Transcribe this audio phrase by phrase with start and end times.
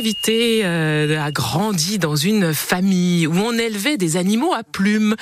[0.00, 5.14] invité euh, a grandi dans une famille où on élevait des animaux à plumes.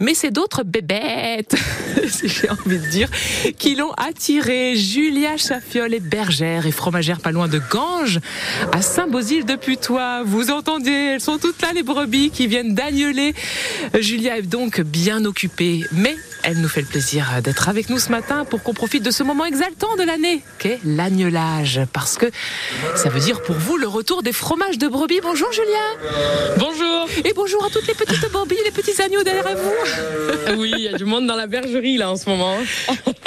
[0.00, 1.54] Mais c'est d'autres bébêtes,
[2.08, 3.08] si j'ai envie de dire,
[3.56, 4.74] qui l'ont attiré.
[4.74, 8.18] Julia Chaffiol est bergère et fromagère pas loin de Ganges,
[8.72, 10.24] à Saint-Bosile de Putois.
[10.24, 13.32] Vous entendez, elles sont toutes là les brebis qui viennent d'agneler.
[14.00, 16.16] Julia est donc bien occupée, mais
[16.46, 19.24] elle nous fait le plaisir d'être avec nous ce matin pour qu'on profite de ce
[19.24, 21.80] moment exaltant de l'année, qu'est l'agnelage.
[21.92, 22.26] Parce que
[22.94, 25.18] ça veut dire pour vous le retour des fromages de brebis.
[25.20, 26.54] Bonjour Julia.
[26.56, 27.08] Bonjour.
[27.24, 30.56] Et bonjour à toutes les petites brebis, les petits agneaux derrière vous.
[30.56, 32.56] Oui, il y a du monde dans la bergerie là en ce moment.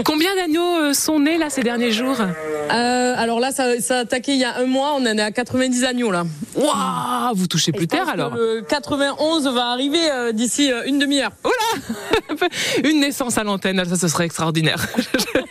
[0.06, 2.22] Combien d'agneaux euh, sont nés là ces derniers jours?
[2.22, 5.22] Euh, Alors là, ça, ça, a attaqué il y a un mois, on en est
[5.22, 6.24] à 90 agneaux là.
[6.56, 8.36] Waouh, vous touchez plus terre alors.
[8.36, 11.32] Le 91 va arriver euh, d'ici euh, une demi-heure.
[11.44, 12.48] Oula
[12.90, 14.88] Une naissance à l'antenne, ça ce serait extraordinaire.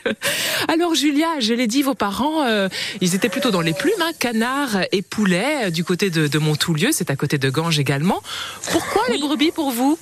[0.69, 2.69] alors Julia, je l'ai dit, vos parents, euh,
[3.01, 6.39] ils étaient plutôt dans les plumes, hein, canards et poulets, euh, du côté de, de
[6.39, 8.23] Montoulieu, c'est à côté de Ganges également.
[8.70, 9.98] Pourquoi les brebis pour vous?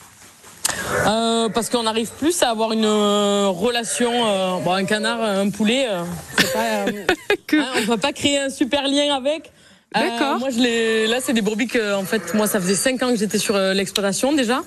[1.06, 4.12] Euh, parce qu'on n'arrive plus à avoir une euh, relation.
[4.12, 5.86] euh, bon, un canard, un poulet,
[6.38, 6.84] c'est pas,
[7.46, 9.50] Que- hein, on ne peut pas créer un super lien avec.
[9.94, 10.40] D'accord.
[10.40, 13.16] moi, je là, c'est des brebis que, en fait, moi, ça faisait 5 ans que
[13.16, 14.60] j'étais sur l'exploitation déjà.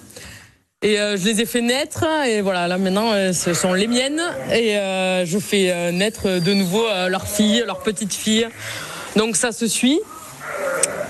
[0.82, 2.06] Et euh, je les ai fait naître.
[2.26, 4.22] Et voilà, là maintenant, euh, ce sont les miennes.
[4.54, 8.48] Et euh, je fais naître de nouveau leurs filles, leurs petites filles.
[9.18, 10.00] Donc ça se suit.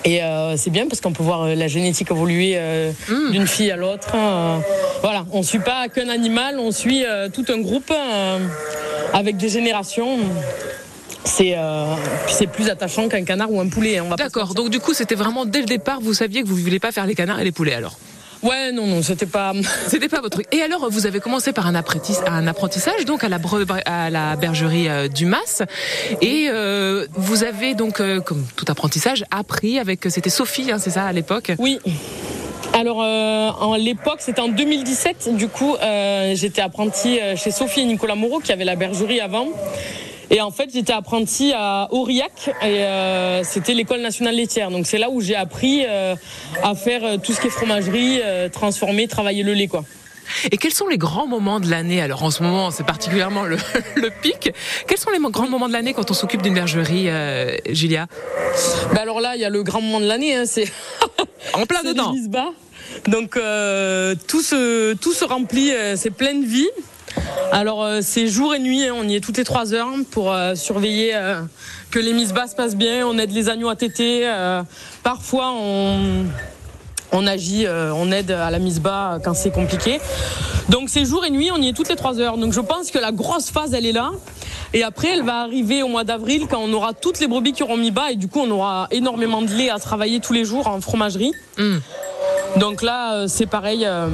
[0.05, 0.21] Et
[0.55, 2.91] c'est bien parce qu'on peut voir la génétique évoluer euh,
[3.31, 4.15] d'une fille à l'autre.
[5.01, 7.03] Voilà, on suit pas qu'un animal, on suit
[7.33, 7.91] tout un groupe
[9.13, 10.17] avec des générations.
[11.25, 11.93] C'est euh,
[12.27, 13.97] c'est plus attachant qu'un canard ou un poulet.
[13.97, 16.61] hein, D'accord, donc du coup c'était vraiment dès le départ, vous saviez que vous ne
[16.61, 17.99] vouliez pas faire les canards et les poulets alors?
[18.41, 19.53] Ouais, non, non, c'était pas.
[19.87, 20.47] C'était pas votre truc.
[20.53, 24.09] Et alors, vous avez commencé par un, apprenti- un apprentissage, donc à la, bre- à
[24.09, 25.61] la bergerie euh, du Mas,
[26.21, 30.05] et euh, vous avez donc, euh, comme tout apprentissage, appris avec.
[30.09, 31.51] C'était Sophie, hein, c'est ça à l'époque?
[31.59, 31.79] Oui.
[32.73, 35.35] Alors, euh, en l'époque, c'était en 2017.
[35.35, 39.47] Du coup, euh, j'étais apprentie chez Sophie et Nicolas Moreau, qui avait la bergerie avant.
[40.31, 44.69] Et en fait, j'étais apprentie à Aurillac, et euh, c'était l'école nationale laitière.
[44.69, 46.15] Donc, c'est là où j'ai appris euh,
[46.61, 49.83] à faire euh, tout ce qui est fromagerie, euh, transformer, travailler le lait, quoi.
[50.51, 52.03] Et quels sont les grands moments de l'année?
[52.03, 53.57] Alors en ce moment, c'est particulièrement le,
[53.95, 54.51] le pic.
[54.87, 57.09] Quels sont les grands moments de l'année quand on s'occupe d'une bergerie,
[57.71, 58.05] Julia?
[58.93, 60.71] Ben alors là, il y a le grand moment de l'année, hein, c'est
[61.53, 62.13] En plein dedans.
[63.07, 63.39] Donc
[64.27, 66.69] tout se tout se remplit, c'est plein de vie.
[67.51, 70.31] Alors euh, c'est jour et nuit, hein, on y est toutes les trois heures pour
[70.31, 71.41] euh, surveiller euh,
[71.89, 73.05] que les mises bas se passent bien.
[73.07, 74.21] On aide les agneaux à téter.
[74.27, 74.61] euh,
[75.03, 76.25] parfois on
[77.11, 79.99] on agit, euh, on aide à la mise bas quand c'est compliqué.
[80.69, 82.37] Donc c'est jour et nuit, on y est toutes les trois heures.
[82.37, 84.11] Donc je pense que la grosse phase, elle est là.
[84.75, 87.63] Et après, elle va arriver au mois d'avril quand on aura toutes les brebis qui
[87.63, 90.45] auront mis bas et du coup, on aura énormément de lait à travailler tous les
[90.45, 91.31] jours en fromagerie.
[91.57, 91.77] Mm.
[92.57, 93.85] Donc là, euh, c'est pareil.
[93.85, 94.07] euh,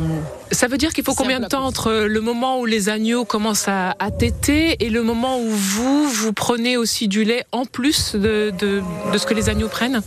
[0.51, 1.69] Ça veut dire qu'il faut combien de temps course.
[1.79, 6.07] entre le moment où les agneaux commencent à, à téter et le moment où vous,
[6.07, 8.81] vous prenez aussi du lait en plus de, de,
[9.12, 10.01] de ce que les agneaux prennent?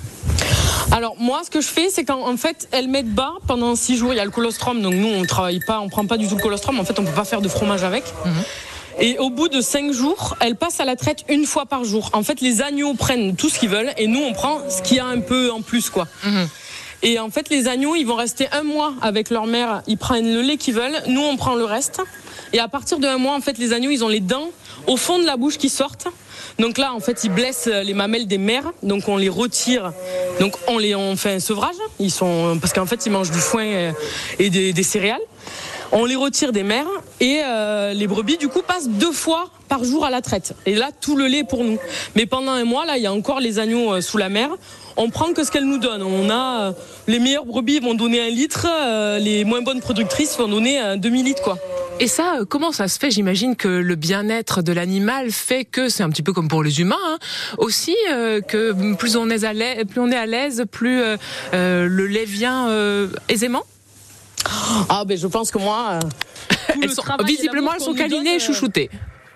[0.92, 3.96] Alors moi, ce que je fais, c'est qu'en en fait, elles mettent bas pendant six
[3.96, 4.12] jours.
[4.12, 6.36] Il y a le colostrum, donc nous, on travaille pas, on prend pas du tout
[6.36, 6.78] le colostrum.
[6.78, 8.04] En fait, on peut pas faire de fromage avec.
[9.00, 12.10] Et au bout de cinq jours, elles passent à la traite une fois par jour.
[12.14, 14.96] En fait, les agneaux prennent tout ce qu'ils veulent et nous, on prend ce qu'il
[14.96, 16.08] y a un peu en plus, quoi.
[17.02, 19.82] Et en fait, les agneaux, ils vont rester un mois avec leur mère.
[19.86, 21.02] Ils prennent le lait qu'ils veulent.
[21.06, 22.00] Nous, on prend le reste.
[22.52, 24.50] Et à partir de un mois, en fait, les agneaux, ils ont les dents
[24.86, 26.08] au fond de la bouche qui sortent.
[26.58, 28.72] Donc là, en fait, ils blessent les mamelles des mères.
[28.82, 29.92] Donc on les retire.
[30.40, 31.76] Donc on les, on fait un sevrage.
[32.00, 33.92] Ils sont, parce qu'en fait, ils mangent du foin
[34.38, 35.20] et des, céréales.
[35.92, 36.86] On les retire des mères
[37.20, 40.54] et euh, les brebis du coup passent deux fois par jour à la traite.
[40.66, 41.78] Et là tout le lait pour nous.
[42.14, 44.50] Mais pendant un mois là il y a encore les agneaux euh, sous la mer.
[45.00, 46.02] On prend que ce qu'elles nous donnent.
[46.02, 46.72] On a euh,
[47.06, 50.96] les meilleures brebis vont donner un litre, euh, les moins bonnes productrices vont donner un
[50.96, 51.56] demi litre quoi.
[52.00, 53.10] Et ça, euh, comment ça se fait?
[53.10, 56.80] J'imagine que le bien-être de l'animal fait que c'est un petit peu comme pour les
[56.80, 57.18] humains hein,
[57.58, 61.16] aussi, euh, que plus on est à l'aise, plus on est à l'aise, plus euh,
[61.54, 63.62] euh, le lait vient euh, aisément?
[64.88, 65.92] Ah ben je pense que moi.
[65.92, 66.00] euh,
[66.82, 68.90] Elles sont, visiblement, elles sont câlinées et euh, chouchoutées.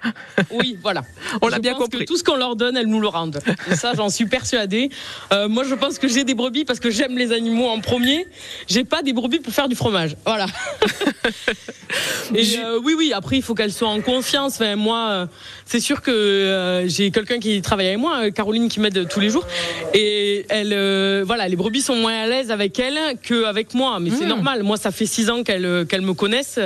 [0.50, 1.02] Oui, voilà.
[1.40, 2.00] On l'a bien pense compris.
[2.00, 3.38] Que tout ce qu'on leur donne, elles nous le rendent.
[3.70, 4.90] Et ça, j'en suis persuadée.
[5.32, 8.26] Euh, moi, je pense que j'ai des brebis parce que j'aime les animaux en premier.
[8.68, 10.16] J'ai pas des brebis pour faire du fromage.
[10.26, 10.46] Voilà.
[12.34, 13.12] Et euh, oui, oui.
[13.12, 14.54] Après, il faut qu'elles soient en confiance.
[14.54, 15.26] Enfin, moi, euh,
[15.66, 19.46] c'est sûr que j'ai quelqu'un qui travaille avec moi, Caroline, qui m'aide tous les jours.
[19.94, 23.98] Et elle, voilà, les brebis sont moins à l'aise avec elle qu'avec moi.
[24.00, 24.28] Mais c'est Mmh.
[24.28, 24.62] normal.
[24.62, 26.60] Moi, ça fait six ans qu'elles me connaissent.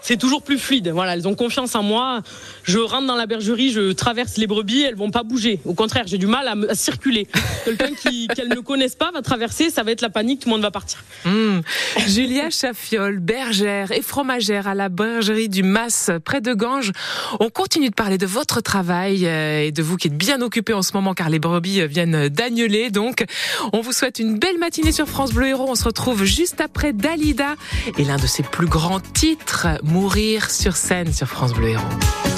[0.00, 0.88] C'est toujours plus fluide.
[0.88, 2.20] Voilà, elles ont confiance en moi.
[2.64, 5.60] Je rentre dans la bergerie, je traverse les brebis, elles vont pas bouger.
[5.64, 7.26] Au contraire, j'ai du mal à, circuler.
[7.64, 10.54] Quelqu'un qui qu'elles ne connaissent pas va traverser, ça va être la panique, tout le
[10.54, 11.02] monde va partir.
[11.24, 11.60] Mmh.
[12.06, 16.92] Julia Chaffiol, bergère et fromagère à la bergerie du Mas près de Ganges.
[17.38, 20.72] On continue de parler de votre travail euh, et de vous qui êtes bien occupé
[20.72, 22.90] en ce moment car les brebis viennent d'agneler.
[22.90, 23.24] Donc,
[23.72, 25.66] on vous souhaite une belle matinée sur France Bleu Héros.
[25.68, 27.54] On se retrouve juste après Dalida
[27.98, 32.29] et l'un de ses plus grands titres, Mourir sur scène sur France Bleu Héros.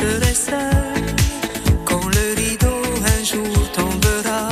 [0.00, 0.34] Serai.
[1.84, 2.80] Quand le rideau
[3.14, 4.48] un jour tombera,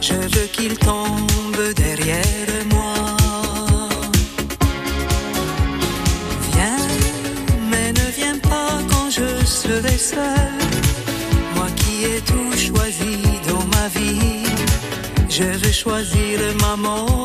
[0.00, 2.94] je veux qu'il tombe derrière moi.
[6.52, 6.86] Viens,
[7.70, 10.52] mais ne viens pas quand je serai seul.
[11.56, 13.16] Moi qui ai tout choisi
[13.48, 14.44] dans ma vie,
[15.28, 17.19] je veux choisir ma mort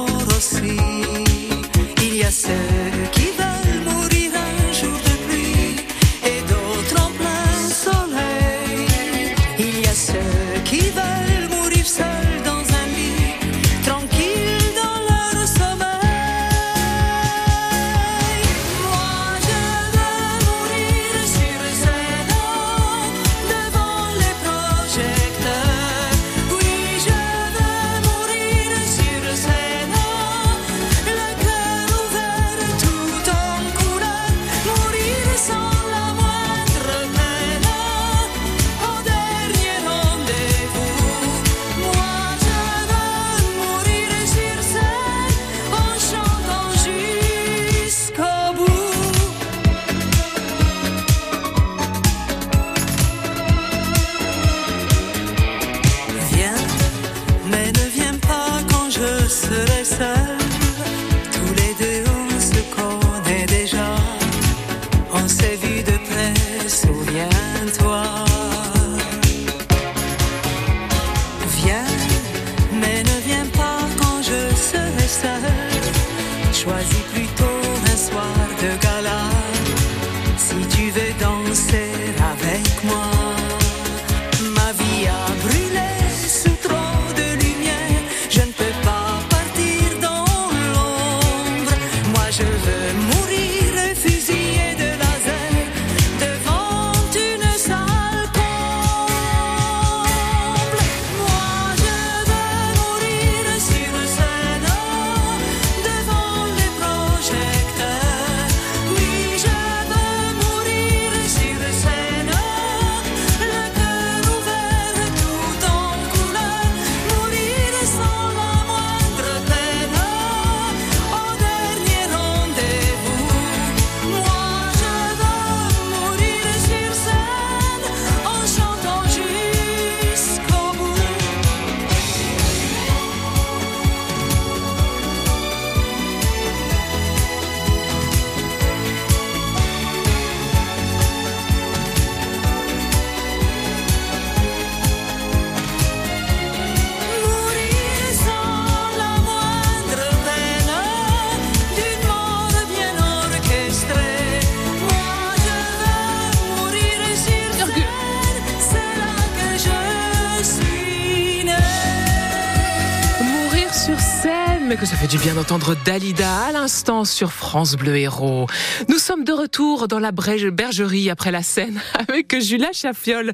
[164.67, 168.47] mais que ça fait du bien d'entendre Dalida à l'instant sur France Bleu Héros.
[168.89, 173.33] Nous sommes de retour dans la bergerie après la scène avec Julia Chaffiol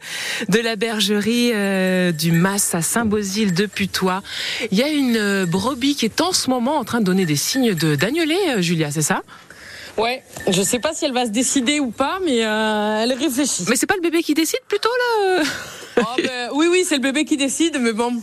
[0.49, 4.23] de la bergerie euh, du Mas à Saint-Bosile de Putois.
[4.71, 7.25] Il y a une euh, brebis qui est en ce moment en train de donner
[7.25, 9.21] des signes de d'agneler, euh, Julia, c'est ça?
[9.97, 13.65] Ouais, je sais pas si elle va se décider ou pas, mais euh, elle réfléchit.
[13.69, 15.43] Mais c'est pas le bébé qui décide plutôt là?
[15.97, 18.21] Oh, ben, oui, oui, c'est le bébé qui décide, mais bon.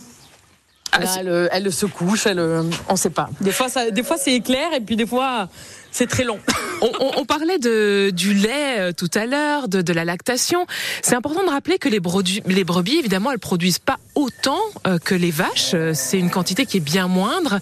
[0.93, 3.29] Ah, Là, elle, euh, elle se couche, elle, euh, on sait pas.
[3.41, 5.49] Des fois, ça, des fois c'est éclair et puis des fois
[5.93, 6.39] c'est très long.
[6.81, 10.65] On, on- on parlait de, du lait euh, tout à l'heure, de, de la lactation.
[11.03, 14.61] C'est important de rappeler que les, brodu- les brebis, évidemment, elles produisent pas autant
[15.05, 15.75] que les vaches.
[15.95, 17.59] C'est une quantité qui est bien moindre.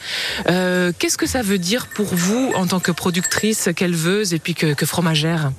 [0.50, 4.54] Euh, Qu'est-ce que ça veut dire pour vous en tant que productrice, qu'éleveuse et puis
[4.54, 5.50] que, que fromagère?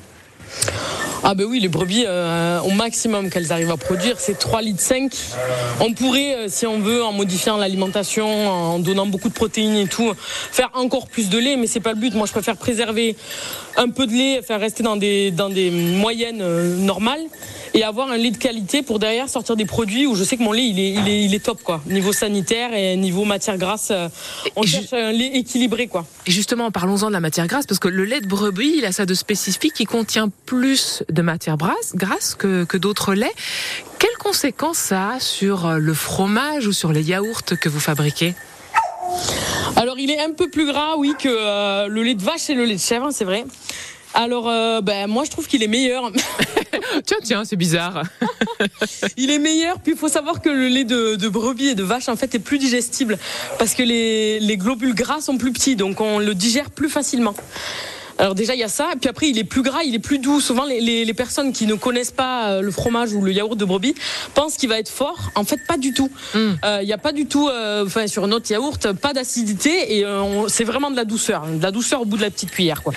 [1.23, 4.81] Ah ben oui, les brebis, euh, au maximum qu'elles arrivent à produire, c'est 3 litres
[4.81, 5.11] 5.
[5.79, 9.87] On pourrait, euh, si on veut, en modifiant l'alimentation, en donnant beaucoup de protéines et
[9.87, 10.13] tout,
[10.51, 12.13] faire encore plus de lait, mais c'est pas le but.
[12.13, 13.15] Moi, je préfère préserver
[13.77, 15.31] un peu de lait, faire rester dans des,
[15.71, 17.25] moyennes euh, normales.
[17.77, 20.41] Et avoir un lait de qualité pour derrière sortir des produits où je sais que
[20.41, 21.79] mon lait il est, il est, il est top quoi.
[21.85, 24.09] Niveau sanitaire et niveau matière grasse, euh,
[24.55, 26.03] on Et cherche un lait équilibré quoi.
[26.25, 28.91] Et justement, parlons-en de la matière grasse, parce que le lait de brebis, il a
[28.91, 33.35] ça de spécifique, il contient plus de matière grasse, que, que d'autres laits.
[33.99, 38.33] Quelles conséquences ça a sur euh, le fromage ou sur les yaourts que vous fabriquez?
[39.75, 42.55] Alors il est un peu plus gras oui que euh, le lait de vache et
[42.55, 43.45] le lait de chèvre, c'est vrai.
[44.15, 46.11] Alors euh, ben moi je trouve qu'il est meilleur.
[47.05, 48.03] Tiens, tiens, c'est bizarre.
[49.17, 52.09] Il est meilleur, puis il faut savoir que le lait de, brebis et de vache
[52.09, 53.17] en fait est plus digestible
[53.59, 57.35] parce que les globules gras sont plus petits, donc on le digère plus facilement.
[58.19, 60.19] Alors déjà il y a ça, puis après il est plus gras, il est plus
[60.19, 60.39] doux.
[60.41, 63.55] Souvent les, les, les personnes qui ne connaissent pas euh, le fromage ou le yaourt
[63.55, 63.95] de brebis
[64.33, 65.31] pensent qu'il va être fort.
[65.35, 66.09] En fait pas du tout.
[66.35, 66.85] Euh, Il Mm.
[66.85, 70.63] n'y a pas du tout, euh, enfin sur notre yaourt, pas d'acidité et euh, c'est
[70.63, 72.93] vraiment de la douceur, de la douceur au bout de la petite cuillère quoi.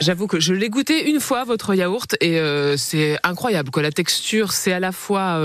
[0.00, 2.40] J'avoue que je l'ai goûté une fois, votre yaourt, et
[2.76, 3.70] c'est incroyable.
[3.70, 3.82] Quoi.
[3.82, 5.40] La texture, c'est à la fois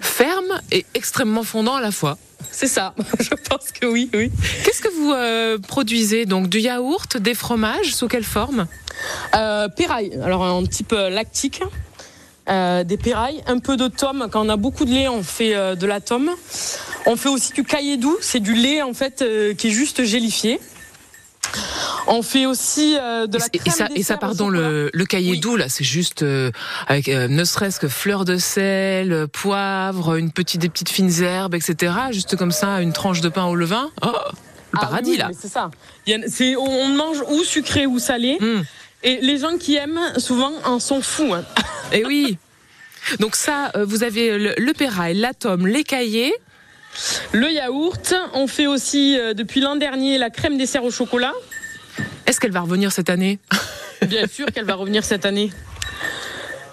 [0.00, 2.18] ferme et extrêmement fondant à la fois.
[2.50, 4.30] C'est ça, je pense que oui, oui.
[4.64, 6.26] Qu'est-ce que vous euh, produisez?
[6.26, 8.66] Donc du yaourt, des fromages, sous quelle forme?
[9.34, 11.62] Euh, péraille, alors en type lactique.
[12.48, 14.28] Euh, des pérailles, un peu de tome.
[14.30, 16.30] Quand on a beaucoup de lait, on fait euh, de la tome.
[17.04, 18.16] On fait aussi du caillé doux.
[18.20, 19.24] C'est du lait en fait
[19.58, 20.60] qui est juste gélifié.
[22.08, 24.68] On fait aussi euh, de la et, crème ça, et ça, pardon, chocolat.
[24.70, 25.40] le, le cahier Oui.
[25.40, 26.50] doux, là, c'est juste euh,
[26.86, 31.54] avec euh, ne serait-ce que fleur de sel, poivre, une petite, des petites fines herbes,
[31.54, 31.92] etc.
[32.12, 33.90] Juste comme ça, une tranche de pain au levain.
[34.02, 34.06] Oh,
[34.72, 35.30] le Ah paradis, oui, là.
[35.38, 35.70] C'est ça.
[36.06, 38.38] Il y a- c'est- on mange ou sucré ou salé.
[38.40, 38.62] Hum.
[39.02, 41.34] Et les gens qui aiment, souvent, en sont fous.
[41.34, 41.44] hein.
[41.92, 42.38] Et Eh oui.
[43.20, 46.34] Donc ça, vous avez le, le pérail, l'atome, les cahiers.
[47.32, 48.14] Le yaourt.
[48.32, 51.32] On fait aussi, depuis l'an dernier, la crème dessert au chocolat.
[52.26, 53.38] Est-ce qu'elle va revenir cette année
[54.06, 55.50] Bien sûr qu'elle va revenir cette année.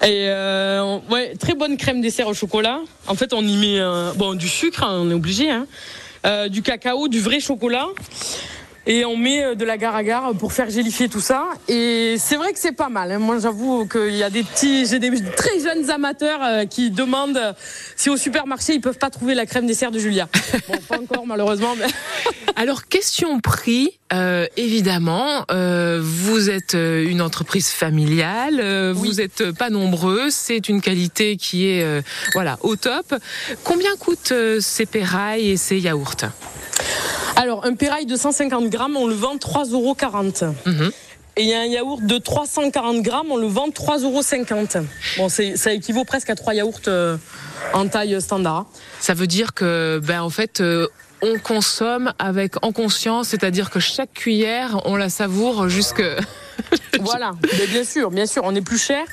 [0.02, 2.82] Et euh, ouais, très bonne crème dessert au chocolat.
[3.08, 5.66] En fait, on y met euh, bon du sucre, hein, on est obligé, hein,
[6.26, 7.88] euh, du cacao, du vrai chocolat,
[8.86, 11.46] et on met euh, de l'agar-agar pour faire gélifier tout ça.
[11.68, 13.12] Et c'est vrai que c'est pas mal.
[13.12, 13.20] hein.
[13.20, 17.38] Moi, j'avoue qu'il y a des petits, j'ai des très jeunes amateurs euh, qui demandent
[17.38, 17.54] euh,
[17.96, 20.28] si au supermarché ils peuvent pas trouver la crème dessert de Julia.
[20.68, 21.76] Bon, pas encore malheureusement.
[21.78, 21.86] Mais...
[22.56, 29.08] Alors, question prix, euh, évidemment, euh, vous êtes une entreprise familiale, euh, Oui.
[29.10, 32.02] vous êtes pas nombreux, c'est une qualité qui est euh,
[32.34, 33.16] voilà au top.
[33.64, 36.16] Combien coûtent ces pérailles et ces yaourts?
[37.36, 39.96] Alors, un pérail de 150 grammes, on le vend 3,40 euros.
[40.66, 40.92] Mhm.
[41.36, 44.86] Et il y a un yaourt de 340 grammes, on le vend 3,50 euros.
[45.18, 47.18] Bon, ça équivaut presque à trois yaourts euh,
[47.74, 48.68] en taille standard.
[49.00, 50.88] Ça veut dire que, ben en fait, euh,
[51.24, 56.04] on consomme avec en conscience, c'est-à-dire que chaque cuillère, on la savoure jusque.
[57.02, 59.04] Voilà, Mais bien sûr, bien sûr, on est plus cher.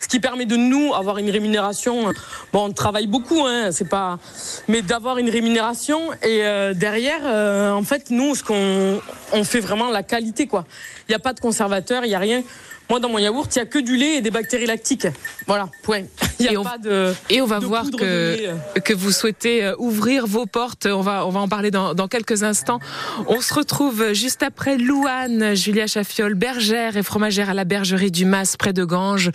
[0.00, 2.12] Ce qui permet de nous avoir une rémunération.
[2.52, 4.18] Bon, on travaille beaucoup, hein, c'est pas,
[4.66, 9.00] mais d'avoir une rémunération et euh, derrière, euh, en fait, nous, ce qu'on,
[9.32, 10.64] on fait vraiment la qualité, quoi.
[11.08, 12.42] Il n'y a pas de conservateur, il y a rien.
[12.88, 15.06] Moi, dans mon yaourt, il y a que du lait et des bactéries lactiques.
[15.46, 16.02] Voilà, point.
[16.40, 17.14] Il n'y Et a on- pas de.
[17.28, 18.48] Et on va voir que
[18.80, 20.86] que vous souhaitez euh, ouvrir vos portes.
[20.86, 22.80] On va on va en parler dans, dans quelques instants.
[23.28, 28.24] On se retrouve juste après Louane, Julia Chaffiol, bergère et fromagère à la bergerie du
[28.24, 29.30] Mas près de Ganges.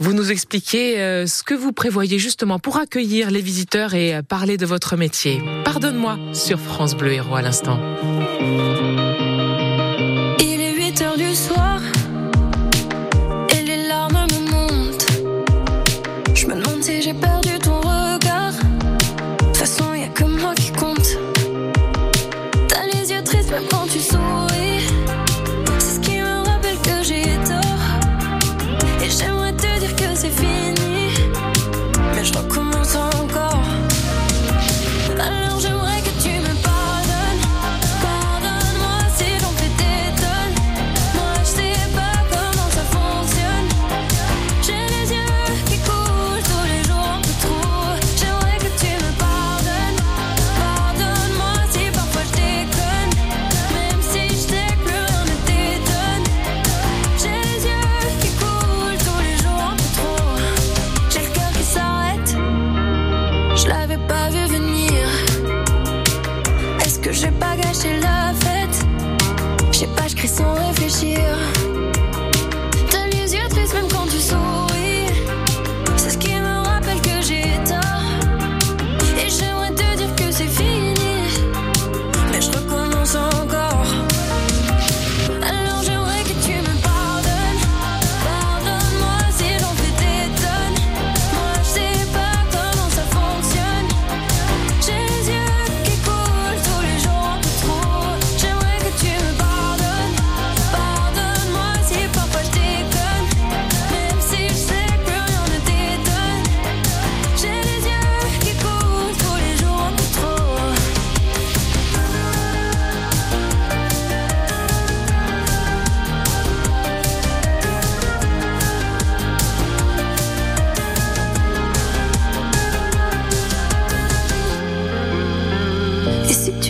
[0.00, 4.22] Vous nous expliquez euh, ce que vous prévoyez justement pour accueillir les visiteurs et euh,
[4.22, 5.42] parler de votre métier.
[5.64, 7.80] Pardonne-moi sur France Bleu Héros à l'instant.
[10.38, 11.80] Il est 8 heures du soir
[13.50, 15.06] et les larmes me montent.
[16.34, 17.45] Je me demande si j'ai perdu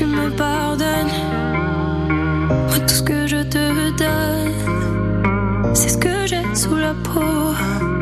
[0.04, 1.16] me pardonnes.
[2.68, 7.95] Moi, tout ce que je te donne, c'est ce que j'ai sous la peau.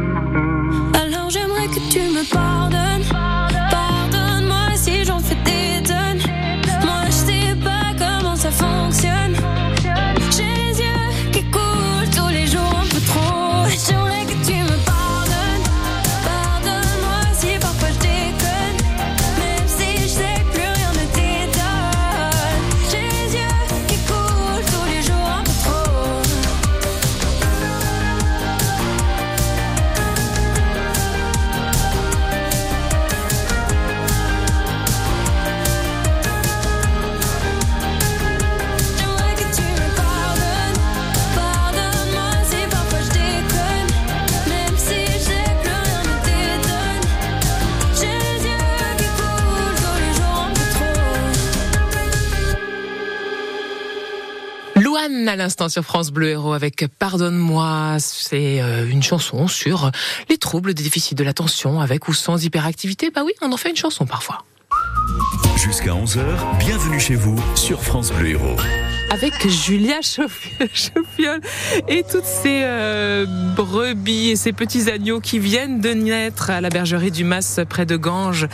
[55.35, 57.97] À l'instant sur France Bleu Héros avec Pardonne-moi.
[57.99, 59.91] C'est euh, une chanson sur
[60.29, 63.11] les troubles des déficits de l'attention avec ou sans hyperactivité.
[63.11, 64.45] Bah oui, on en fait une chanson parfois.
[65.57, 68.57] Jusqu'à 11h, bienvenue chez vous sur France Bleu Héros.
[69.14, 71.40] Avec Julia Chauffiol
[71.87, 76.68] et toutes ces euh, brebis et ces petits agneaux qui viennent de naître à la
[76.68, 78.49] bergerie du Mas près de Ganges.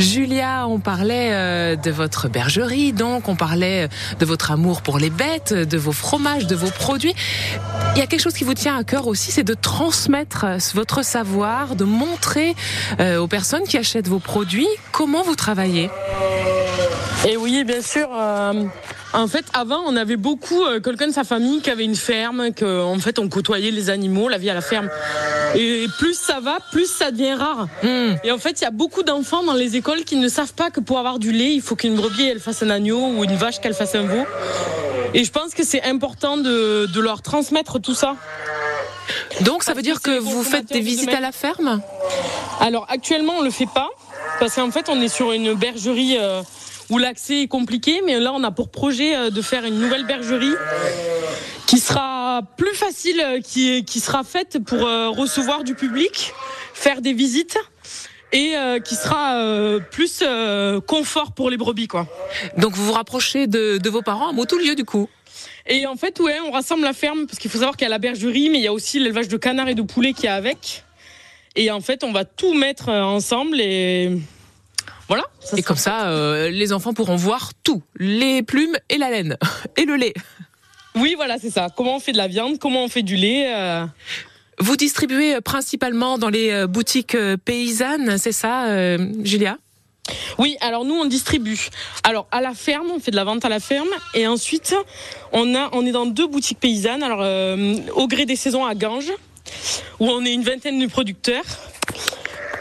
[0.00, 3.88] Julia, on parlait euh, de votre bergerie, donc on parlait
[4.18, 7.14] de votre amour pour les bêtes, de vos fromages, de vos produits.
[7.94, 10.58] Il y a quelque chose qui vous tient à cœur aussi, c'est de transmettre euh,
[10.74, 12.56] votre savoir, de montrer
[12.98, 15.88] euh, aux personnes qui achètent vos produits comment vous travaillez.
[17.28, 18.08] Et oui, bien sûr.
[19.12, 22.52] En fait, avant, on avait beaucoup euh, quelqu'un de sa famille qui avait une ferme,
[22.52, 24.88] que en fait, on côtoyait les animaux, la vie à la ferme.
[25.54, 27.66] Et plus ça va, plus ça devient rare.
[27.82, 28.14] Hmm.
[28.22, 30.70] Et en fait, il y a beaucoup d'enfants dans les écoles qui ne savent pas
[30.70, 33.36] que pour avoir du lait, il faut qu'une brebis elle fasse un agneau ou une
[33.36, 34.24] vache qu'elle fasse un veau.
[35.12, 38.16] Et je pense que c'est important de, de leur transmettre tout ça.
[39.40, 41.80] Donc ça veut dire que vous faites des visites à la ferme?
[42.60, 43.88] Alors actuellement, on le fait pas
[44.38, 46.42] parce qu'en fait, on est sur une bergerie euh,
[46.90, 50.04] où l'accès est compliqué, mais là, on a pour projet euh, de faire une nouvelle
[50.06, 50.54] bergerie
[51.66, 56.32] qui sera plus facile, euh, qui, qui sera faite pour euh, recevoir du public,
[56.74, 57.56] faire des visites
[58.32, 62.06] et euh, qui sera euh, plus euh, confort pour les brebis, quoi.
[62.58, 65.08] Donc vous vous rapprochez de, de vos parents à Montoulieu du coup?
[65.66, 67.90] Et en fait, ouais, on rassemble la ferme parce qu'il faut savoir qu'il y a
[67.90, 70.30] la bergerie, mais il y a aussi l'élevage de canards et de poulets qui est
[70.30, 70.84] avec.
[71.54, 74.10] Et en fait, on va tout mettre ensemble et
[75.10, 75.24] voilà.
[75.40, 79.36] ça Et comme ça, euh, les enfants pourront voir tout, les plumes et la laine
[79.76, 80.14] et le lait.
[80.94, 81.66] Oui, voilà, c'est ça.
[81.76, 83.52] Comment on fait de la viande, comment on fait du lait.
[83.54, 83.84] euh,
[84.60, 89.58] Vous distribuez euh, principalement dans les boutiques paysannes, c'est ça, euh, Julia?
[90.38, 91.68] Oui, alors nous on distribue.
[92.02, 94.74] Alors à la ferme, on fait de la vente à la ferme, et ensuite
[95.32, 97.02] on a, on est dans deux boutiques paysannes.
[97.02, 99.12] Alors euh, au gré des saisons à Ganges,
[100.00, 101.44] où on est une vingtaine de producteurs.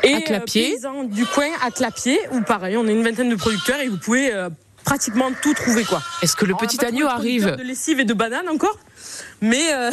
[0.10, 0.65] Et À Clapier.
[0.67, 3.88] euh, paysans du coin à Clapier, où pareil, on est une vingtaine de producteurs et
[3.88, 4.50] vous pouvez euh,
[4.84, 6.02] pratiquement tout trouver quoi.
[6.22, 8.78] Est-ce que le Alors, petit a agneau arrive De lessive et de bananes encore,
[9.41, 9.91] mais euh,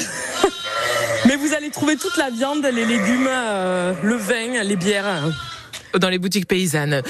[1.27, 5.07] mais vous allez trouver toute la viande, les légumes, euh, le vin, les bières.
[5.07, 5.31] euh,
[5.99, 7.03] dans les boutiques paysannes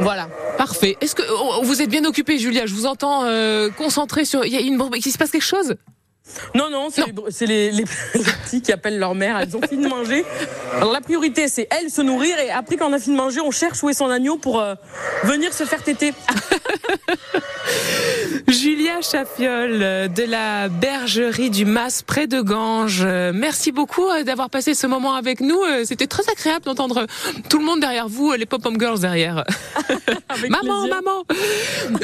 [0.00, 0.28] Voilà.
[0.56, 0.96] Parfait.
[1.00, 2.66] Est-ce que oh, vous êtes bien occupée, Julia?
[2.66, 4.44] Je vous entends euh, concentrée sur.
[4.44, 5.74] Il y a une il se passe quelque chose?
[6.54, 9.38] Non, non, c'est les, petits qui appellent leur mère.
[9.38, 10.24] Elles ont fini de manger.
[10.76, 13.40] Alors la priorité, c'est elles se nourrir et après, quand on a fini de manger,
[13.40, 14.74] on cherche où est son agneau pour euh,
[15.24, 16.12] venir se faire téter.
[18.98, 23.02] Julia Chafiol euh, de la bergerie du Mas près de Ganges.
[23.04, 25.58] Euh, Merci beaucoup euh, d'avoir passé ce moment avec nous.
[25.84, 27.06] C'était très agréable d'entendre
[27.48, 29.44] tout le monde derrière vous, les pop-up girls derrière.
[30.48, 31.02] Maman, plaisir.
[31.02, 31.24] maman.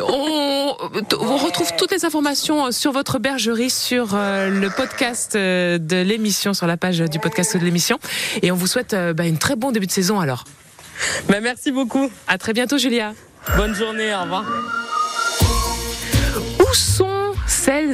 [0.08, 0.76] On,
[1.20, 6.76] on retrouve toutes les informations sur votre bergerie sur le podcast de l'émission, sur la
[6.76, 7.98] page du podcast de l'émission.
[8.42, 10.44] Et on vous souhaite bah, une très bon début de saison alors.
[11.28, 12.10] Ben, merci beaucoup.
[12.28, 13.14] À très bientôt, Julia.
[13.56, 14.14] Bonne journée.
[14.14, 14.44] Au revoir.
[16.74, 17.92] Sont celles